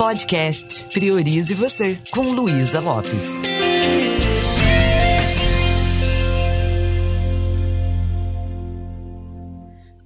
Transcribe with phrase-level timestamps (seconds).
[0.00, 3.42] Podcast Priorize Você, com Luísa Lopes.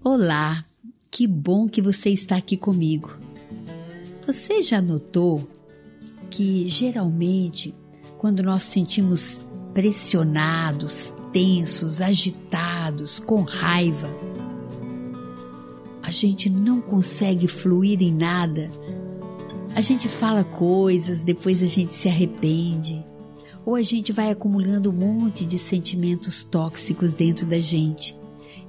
[0.03, 0.65] Olá,
[1.13, 3.17] que bom que você está aqui comigo.
[4.27, 5.49] Você já notou
[6.29, 7.73] que geralmente,
[8.19, 9.39] quando nós sentimos
[9.73, 14.09] pressionados, tensos, agitados, com raiva,
[16.03, 18.69] a gente não consegue fluir em nada.
[19.75, 23.05] A gente fala coisas, depois a gente se arrepende.
[23.67, 28.17] Ou a gente vai acumulando um monte de sentimentos tóxicos dentro da gente.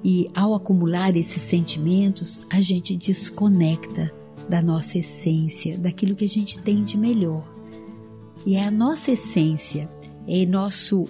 [0.03, 4.11] E ao acumular esses sentimentos, a gente desconecta
[4.49, 7.47] da nossa essência, daquilo que a gente tem de melhor.
[8.43, 9.87] E é a nossa essência,
[10.27, 11.05] é nosso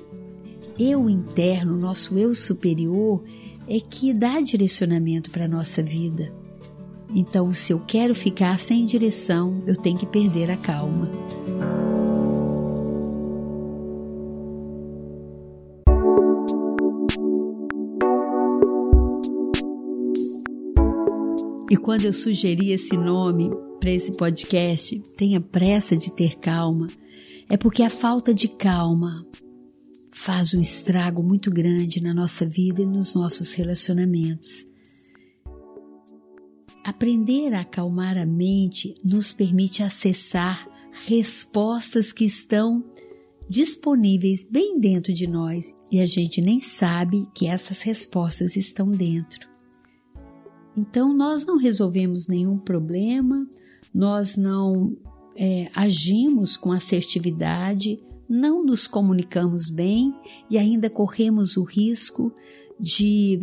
[0.78, 3.24] eu interno, nosso eu superior,
[3.66, 6.34] é que dá direcionamento para a nossa vida.
[7.14, 11.10] Então, se eu quero ficar sem direção, eu tenho que perder a calma.
[21.70, 26.88] E quando eu sugeri esse nome para esse podcast, tenha pressa de ter calma,
[27.50, 29.26] é porque a falta de calma
[30.12, 34.66] faz um estrago muito grande na nossa vida e nos nossos relacionamentos.
[36.86, 40.70] Aprender a acalmar a mente nos permite acessar
[41.04, 42.86] respostas que estão
[43.50, 49.50] disponíveis bem dentro de nós e a gente nem sabe que essas respostas estão dentro.
[50.78, 53.50] Então, nós não resolvemos nenhum problema,
[53.92, 54.96] nós não
[55.36, 58.00] é, agimos com assertividade,
[58.30, 60.14] não nos comunicamos bem
[60.52, 62.32] e ainda corremos o risco
[62.80, 63.42] de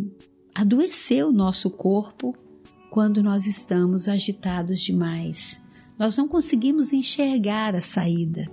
[0.55, 2.33] adoecer o nosso corpo
[2.93, 5.59] quando nós estamos agitados demais.
[5.97, 8.47] Nós não conseguimos enxergar a saída.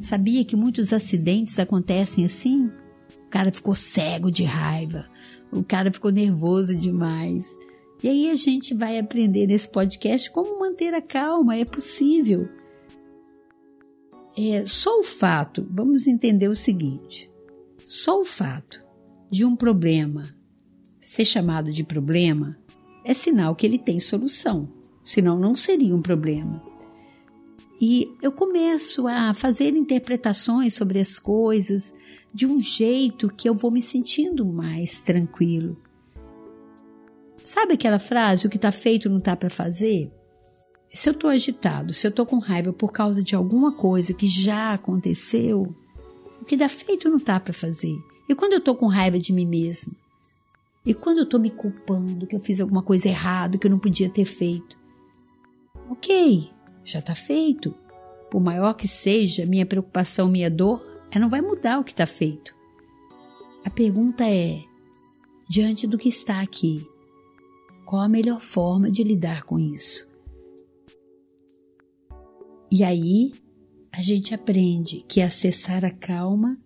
[0.00, 2.70] Sabia que muitos acidentes acontecem assim?
[3.26, 5.10] O cara ficou cego de raiva,
[5.50, 7.44] o cara ficou nervoso demais.
[8.00, 12.48] E aí a gente vai aprender nesse podcast como manter a calma, é possível.
[14.36, 17.28] É, só o fato, vamos entender o seguinte:
[17.84, 18.80] só o fato
[19.28, 20.32] de um problema
[21.00, 22.56] ser chamado de problema
[23.08, 24.68] é sinal que ele tem solução,
[25.02, 26.62] senão não seria um problema.
[27.80, 31.94] E eu começo a fazer interpretações sobre as coisas
[32.34, 35.80] de um jeito que eu vou me sentindo mais tranquilo.
[37.42, 40.12] Sabe aquela frase: o que está feito não está para fazer?
[40.92, 44.26] Se eu estou agitado, se eu estou com raiva por causa de alguma coisa que
[44.26, 45.74] já aconteceu,
[46.42, 47.96] o que dá feito não tá para fazer.
[48.28, 49.96] E quando eu estou com raiva de mim mesmo?
[50.88, 53.78] E quando eu estou me culpando que eu fiz alguma coisa errada que eu não
[53.78, 54.78] podia ter feito?
[55.90, 56.50] Ok,
[56.82, 57.74] já está feito.
[58.30, 62.06] Por maior que seja minha preocupação, minha dor, ela não vai mudar o que está
[62.06, 62.54] feito.
[63.66, 64.62] A pergunta é:
[65.46, 66.82] diante do que está aqui,
[67.84, 70.08] qual a melhor forma de lidar com isso?
[72.72, 73.32] E aí
[73.92, 76.56] a gente aprende que acessar a calma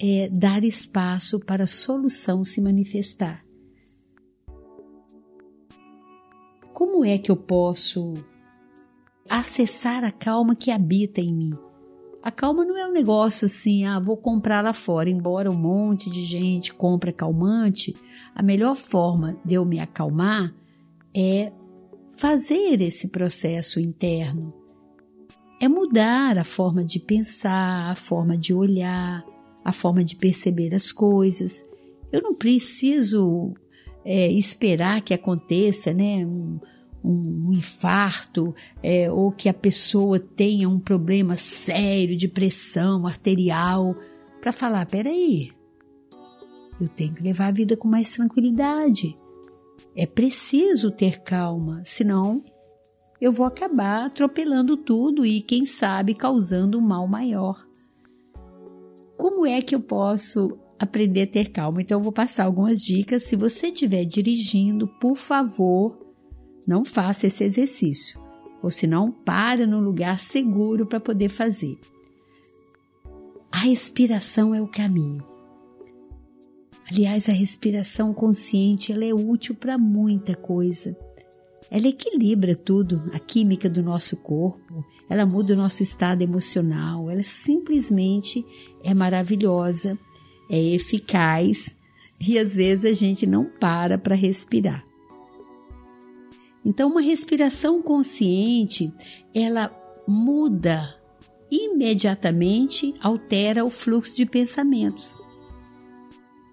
[0.00, 3.44] é dar espaço para a solução se manifestar.
[6.72, 8.14] Como é que eu posso
[9.28, 11.54] acessar a calma que habita em mim?
[12.22, 16.10] A calma não é um negócio assim, ah, vou comprar lá fora, embora um monte
[16.10, 17.94] de gente compre calmante,
[18.34, 20.52] a melhor forma de eu me acalmar
[21.16, 21.52] é
[22.16, 24.52] fazer esse processo interno
[25.60, 29.24] é mudar a forma de pensar, a forma de olhar,
[29.66, 31.68] a forma de perceber as coisas.
[32.12, 33.52] Eu não preciso
[34.04, 36.60] é, esperar que aconteça né, um,
[37.02, 43.96] um infarto é, ou que a pessoa tenha um problema sério de pressão arterial
[44.40, 45.50] para falar: peraí,
[46.80, 49.16] eu tenho que levar a vida com mais tranquilidade.
[49.96, 52.44] É preciso ter calma, senão
[53.20, 57.66] eu vou acabar atropelando tudo e, quem sabe, causando um mal maior.
[59.16, 61.80] Como é que eu posso aprender a ter calma?
[61.80, 63.24] Então, eu vou passar algumas dicas.
[63.24, 65.98] Se você estiver dirigindo, por favor,
[66.66, 68.20] não faça esse exercício.
[68.62, 71.78] Ou se não, para num lugar seguro para poder fazer.
[73.50, 75.24] A respiração é o caminho.
[76.90, 80.96] Aliás, a respiração consciente ela é útil para muita coisa.
[81.70, 87.22] Ela equilibra tudo, a química do nosso corpo, ela muda o nosso estado emocional, ela
[87.22, 88.44] simplesmente
[88.82, 89.98] é maravilhosa,
[90.50, 91.76] é eficaz
[92.20, 94.84] e às vezes a gente não para para respirar.
[96.64, 98.92] Então, uma respiração consciente,
[99.32, 99.70] ela
[100.06, 100.92] muda
[101.50, 105.20] imediatamente, altera o fluxo de pensamentos.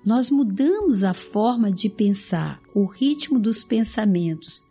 [0.05, 4.65] Nós mudamos a forma de pensar, o ritmo dos pensamentos.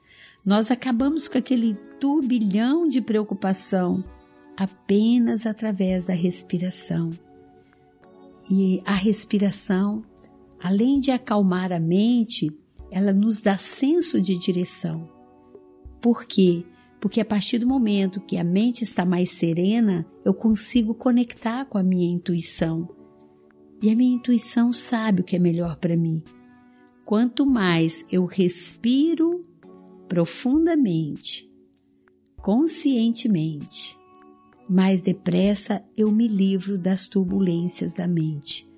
[0.44, 4.04] Nós acabamos com aquele turbilhão de preocupação
[4.56, 7.10] apenas através da respiração.
[8.50, 10.02] E a respiração,
[10.60, 12.50] além de acalmar a mente,
[12.90, 15.08] ela nos dá senso de direção.
[16.00, 16.66] Por quê?
[17.00, 21.78] Porque a partir do momento que a mente está mais serena, eu consigo conectar com
[21.78, 22.88] a minha intuição.
[23.80, 26.22] E a minha intuição sabe o que é melhor para mim.
[27.04, 29.44] Quanto mais eu respiro
[30.12, 31.50] profundamente,
[32.36, 33.98] conscientemente,
[34.68, 38.68] mais depressa eu me livro das turbulências da mente,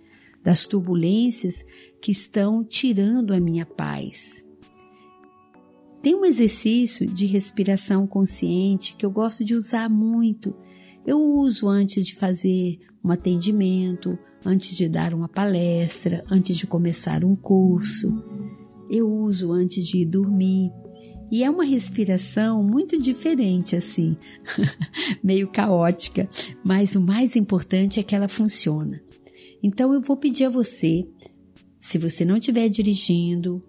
[0.45, 1.65] das turbulências
[2.01, 4.45] que estão tirando a minha paz.
[6.01, 10.55] Tem um exercício de respiração consciente que eu gosto de usar muito.
[11.05, 14.17] Eu uso antes de fazer um atendimento,
[14.47, 18.07] antes de dar uma palestra, antes de começar um curso.
[18.89, 20.71] Eu uso antes de dormir.
[21.31, 24.17] E é uma respiração muito diferente, assim,
[25.23, 26.29] meio caótica,
[26.65, 29.03] mas o mais importante é que ela funciona.
[29.63, 31.07] Então eu vou pedir a você,
[31.81, 33.63] se você não estiver dirigindo,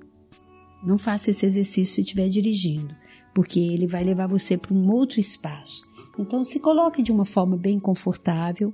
[0.83, 2.93] não faça esse exercício se estiver dirigindo,
[3.33, 5.83] porque ele vai levar você para um outro espaço.
[6.19, 8.73] Então se coloque de uma forma bem confortável,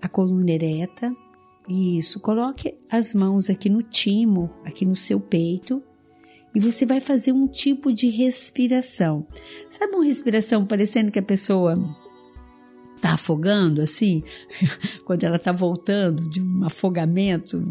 [0.00, 1.14] a coluna ereta.
[1.68, 5.82] Isso, coloque as mãos aqui no timo, aqui no seu peito
[6.56, 9.26] e você vai fazer um tipo de respiração.
[9.68, 11.74] Sabe uma respiração parecendo que a pessoa
[12.98, 14.22] tá afogando assim?
[15.04, 17.62] Quando ela tá voltando de um afogamento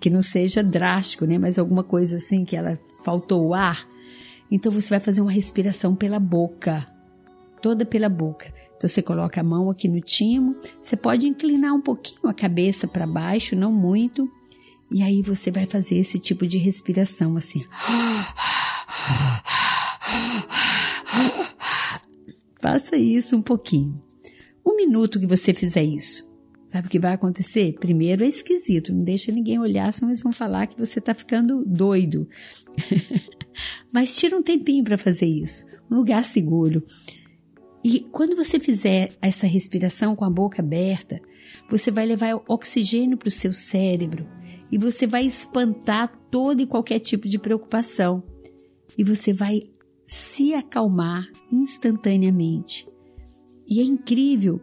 [0.00, 3.86] que não seja drástico, né, mas alguma coisa assim que ela faltou o ar.
[4.50, 6.86] Então você vai fazer uma respiração pela boca,
[7.60, 8.50] toda pela boca.
[8.78, 12.88] Então você coloca a mão aqui no timo, você pode inclinar um pouquinho a cabeça
[12.88, 14.26] para baixo, não muito,
[14.90, 17.64] e aí você vai fazer esse tipo de respiração assim.
[22.60, 24.02] Faça isso um pouquinho.
[24.66, 26.28] Um minuto que você fizer isso.
[26.68, 27.74] Sabe o que vai acontecer?
[27.80, 31.64] Primeiro é esquisito, não deixa ninguém olhar, senão eles vão falar que você está ficando
[31.64, 32.28] doido.
[33.92, 36.84] Mas tira um tempinho para fazer isso, um lugar seguro.
[37.82, 41.20] E quando você fizer essa respiração com a boca aberta,
[41.68, 44.28] você vai levar oxigênio para o seu cérebro
[44.70, 48.22] e você vai espantar todo e qualquer tipo de preocupação
[48.96, 49.62] e você vai
[50.06, 52.88] se acalmar instantaneamente.
[53.66, 54.60] E é incrível,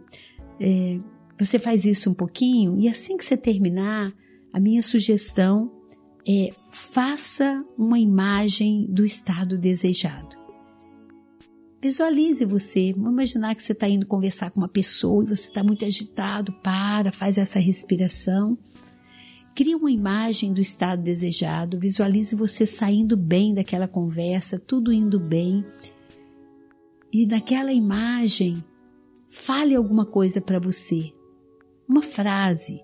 [0.60, 0.98] é,
[1.40, 4.12] você faz isso um pouquinho e assim que você terminar,
[4.52, 5.72] a minha sugestão
[6.28, 10.36] é faça uma imagem do estado desejado.
[11.82, 15.64] Visualize você, vamos imaginar que você está indo conversar com uma pessoa e você está
[15.64, 18.58] muito agitado, para, faz essa respiração
[19.58, 25.66] Crie uma imagem do estado desejado, visualize você saindo bem daquela conversa, tudo indo bem.
[27.12, 28.64] E naquela imagem,
[29.32, 31.12] fale alguma coisa para você.
[31.90, 32.80] Uma frase,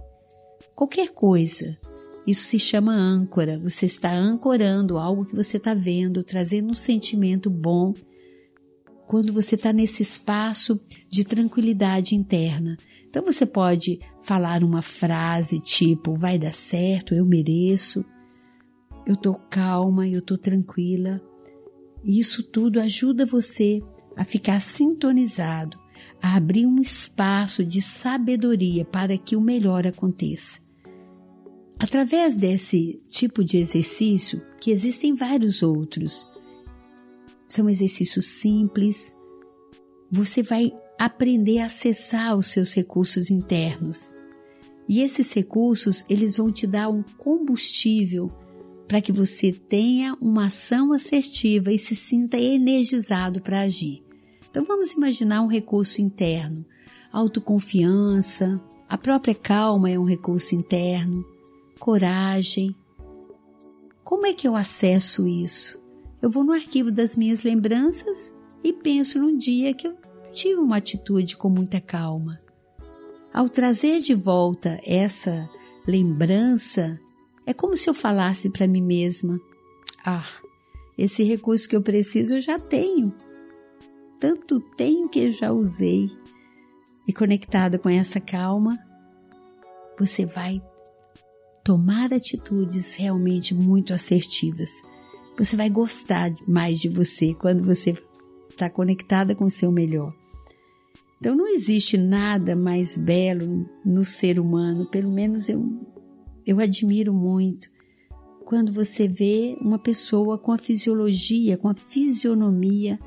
[0.73, 1.77] qualquer coisa.
[2.25, 3.59] Isso se chama âncora.
[3.59, 7.93] Você está ancorando algo que você está vendo, trazendo um sentimento bom.
[9.05, 12.75] Quando você está nesse espaço de tranquilidade interna,
[13.13, 18.03] então você pode falar uma frase tipo: vai dar certo, eu mereço,
[19.05, 21.21] eu tô calma, eu tô tranquila.
[22.03, 23.83] Isso tudo ajuda você
[24.17, 25.77] a ficar sintonizado,
[26.19, 30.59] a abrir um espaço de sabedoria para que o melhor aconteça.
[31.77, 36.27] Através desse tipo de exercício, que existem vários outros,
[37.47, 39.15] são exercícios simples,
[40.09, 44.13] você vai aprender a acessar os seus recursos internos.
[44.87, 48.31] E esses recursos, eles vão te dar um combustível
[48.87, 54.03] para que você tenha uma ação assertiva e se sinta energizado para agir.
[54.49, 56.65] Então vamos imaginar um recurso interno,
[57.11, 61.25] autoconfiança, a própria calma é um recurso interno,
[61.79, 62.75] coragem.
[64.03, 65.81] Como é que eu acesso isso?
[66.21, 68.31] Eu vou no arquivo das minhas lembranças
[68.63, 69.95] e penso num dia que eu
[70.33, 72.41] tive uma atitude com muita calma.
[73.33, 75.49] Ao trazer de volta essa
[75.87, 76.99] lembrança,
[77.45, 79.39] é como se eu falasse para mim mesma:
[80.05, 80.29] Ah,
[80.97, 83.13] esse recurso que eu preciso eu já tenho.
[84.19, 86.09] Tanto tenho que eu já usei.
[87.05, 88.79] E conectada com essa calma,
[89.99, 90.61] você vai
[91.63, 94.69] tomar atitudes realmente muito assertivas.
[95.37, 97.97] Você vai gostar mais de você quando você
[98.49, 100.13] está conectada com o seu melhor.
[101.23, 105.63] Então não existe nada mais belo no ser humano, pelo menos eu,
[106.45, 107.69] eu admiro muito,
[108.43, 112.99] quando você vê uma pessoa com a fisiologia, com a fisionomia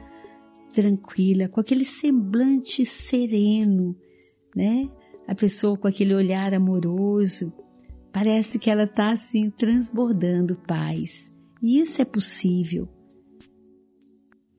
[0.72, 3.94] tranquila, com aquele semblante sereno,
[4.56, 4.88] né?
[5.28, 7.52] A pessoa com aquele olhar amoroso,
[8.10, 11.30] parece que ela está assim transbordando paz.
[11.62, 12.88] E isso é possível.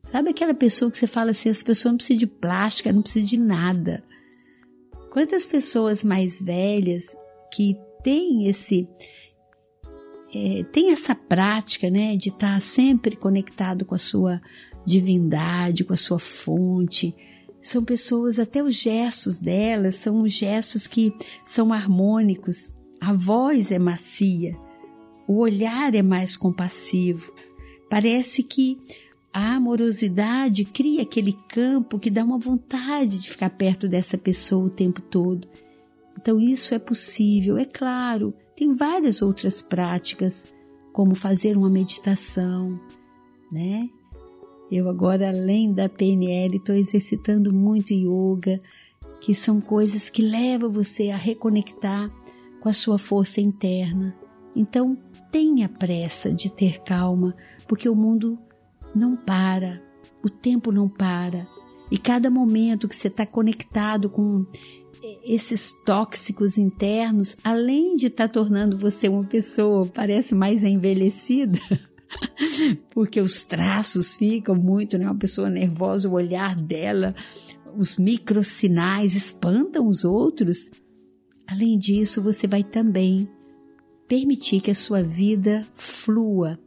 [0.07, 3.25] Sabe aquela pessoa que você fala assim, essa pessoa não precisa de plástica, não precisa
[3.25, 4.01] de nada.
[5.11, 7.13] Quantas pessoas mais velhas
[7.53, 8.87] que têm esse
[10.33, 14.39] é, tem essa prática, né, de estar sempre conectado com a sua
[14.85, 17.13] divindade, com a sua fonte.
[17.61, 21.13] São pessoas, até os gestos delas são gestos que
[21.45, 22.73] são harmônicos.
[23.01, 24.55] A voz é macia,
[25.27, 27.29] o olhar é mais compassivo.
[27.89, 28.79] Parece que
[29.33, 34.69] a amorosidade cria aquele campo que dá uma vontade de ficar perto dessa pessoa o
[34.69, 35.47] tempo todo.
[36.19, 38.33] Então, isso é possível, é claro.
[38.55, 40.51] Tem várias outras práticas,
[40.91, 42.79] como fazer uma meditação,
[43.51, 43.87] né?
[44.71, 48.59] Eu agora, além da PNL, estou exercitando muito yoga,
[49.21, 52.11] que são coisas que levam você a reconectar
[52.59, 54.15] com a sua força interna.
[54.55, 54.97] Então,
[55.31, 57.35] tenha pressa de ter calma,
[57.67, 58.39] porque o mundo
[58.97, 59.81] não para,
[60.23, 61.47] o tempo não para.
[61.89, 64.45] E cada momento que você está conectado com
[65.23, 71.59] esses tóxicos internos, além de estar tá tornando você uma pessoa, parece mais envelhecida,
[72.91, 75.05] porque os traços ficam muito, né?
[75.05, 77.15] Uma pessoa nervosa, o olhar dela,
[77.77, 80.69] os microsinais espantam os outros.
[81.45, 83.29] Além disso, você vai também
[84.07, 86.59] permitir que a sua vida flua,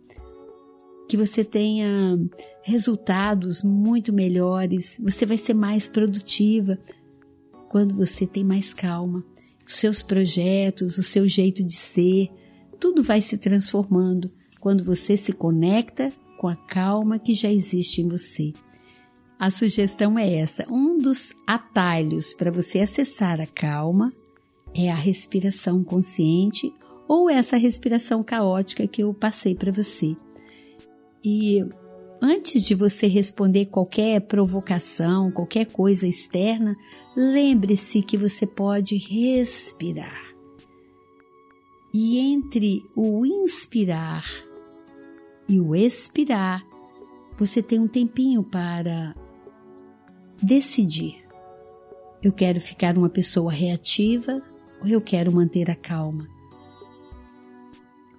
[1.11, 2.17] que você tenha
[2.63, 6.79] resultados muito melhores, você vai ser mais produtiva
[7.69, 9.25] quando você tem mais calma.
[9.67, 12.29] Os seus projetos, o seu jeito de ser,
[12.79, 18.09] tudo vai se transformando quando você se conecta com a calma que já existe em
[18.09, 18.53] você.
[19.37, 24.13] A sugestão é essa: um dos atalhos para você acessar a calma
[24.73, 26.73] é a respiração consciente
[27.09, 30.15] ou essa respiração caótica que eu passei para você.
[31.23, 31.63] E
[32.21, 36.77] antes de você responder qualquer provocação, qualquer coisa externa,
[37.15, 40.31] lembre-se que você pode respirar.
[41.93, 44.25] E entre o inspirar
[45.49, 46.65] e o expirar,
[47.37, 49.15] você tem um tempinho para
[50.43, 51.23] decidir.
[52.23, 54.41] Eu quero ficar uma pessoa reativa
[54.81, 56.29] ou eu quero manter a calma?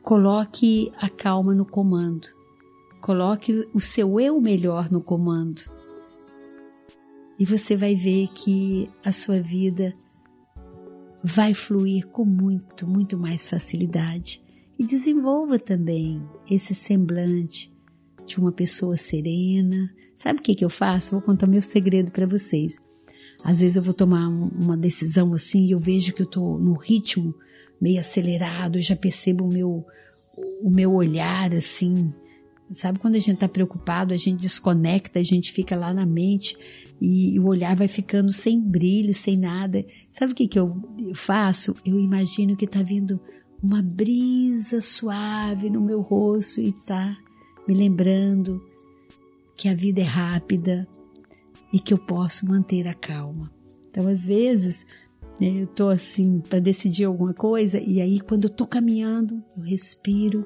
[0.04, 2.41] Coloque a calma no comando
[3.02, 5.64] Coloque o seu eu melhor no comando.
[7.40, 9.92] E você vai ver que a sua vida
[11.24, 14.44] vai fluir com muito, muito mais facilidade.
[14.78, 17.74] E desenvolva também esse semblante
[18.26, 19.92] de uma pessoa serena.
[20.16, 21.12] Sabe o que, que eu faço?
[21.12, 22.76] Vou contar meu segredo para vocês.
[23.44, 26.74] Às vezes eu vou tomar uma decisão assim e eu vejo que eu estou no
[26.74, 27.34] ritmo
[27.82, 29.84] meio acelerado, eu já percebo o meu,
[30.62, 32.14] o meu olhar assim
[32.74, 36.58] Sabe quando a gente está preocupado, a gente desconecta, a gente fica lá na mente
[37.02, 39.84] e, o olhar vai ficando sem brilho, sem nada.
[40.12, 40.80] Sabe o que, que eu
[41.16, 41.76] faço?
[41.86, 43.20] Eu imagino que está vindo
[43.62, 47.18] uma brisa suave no meu rosto e está
[47.68, 48.62] me lembrando
[49.56, 50.88] que a vida é rápida
[51.74, 53.52] e que eu posso manter a calma.
[53.90, 54.86] Então, às vezes,
[55.40, 59.64] né, eu estou assim para decidir alguma coisa e aí, quando eu estou caminhando, eu
[59.64, 60.46] respiro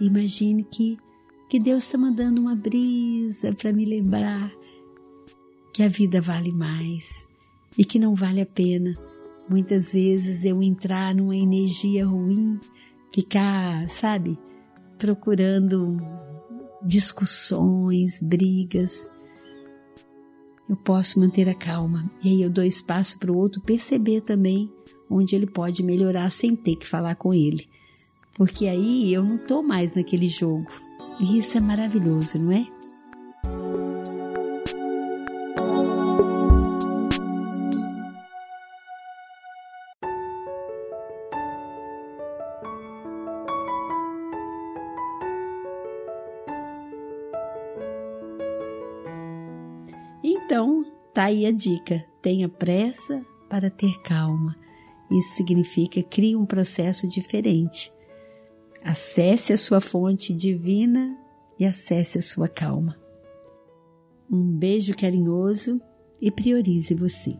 [0.00, 0.98] e imagine que
[1.54, 4.50] que Deus está mandando uma brisa para me lembrar
[5.72, 7.28] que a vida vale mais
[7.78, 8.92] e que não vale a pena
[9.48, 12.58] muitas vezes eu entrar numa energia ruim,
[13.14, 14.36] ficar, sabe,
[14.98, 15.96] procurando
[16.82, 19.08] discussões, brigas.
[20.68, 24.68] Eu posso manter a calma e aí eu dou espaço para o outro perceber também
[25.08, 27.68] onde ele pode melhorar sem ter que falar com ele.
[28.34, 30.66] Porque aí eu não estou mais naquele jogo.
[31.20, 32.66] E isso é maravilhoso, não é?
[50.22, 54.56] Então, tá aí a dica: tenha pressa para ter calma.
[55.10, 57.93] Isso significa crie um processo diferente.
[58.84, 61.16] Acesse a sua fonte divina
[61.58, 62.94] e acesse a sua calma.
[64.30, 65.80] Um beijo carinhoso
[66.20, 67.34] e priorize você.